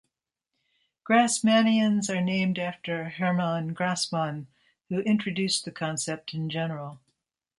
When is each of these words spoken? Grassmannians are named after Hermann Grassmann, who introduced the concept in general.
Grassmannians 1.03 2.09
are 2.09 2.21
named 2.21 2.57
after 2.57 3.07
Hermann 3.09 3.75
Grassmann, 3.75 4.47
who 4.89 5.01
introduced 5.01 5.63
the 5.63 5.71
concept 5.71 6.33
in 6.33 6.49
general. 6.49 6.99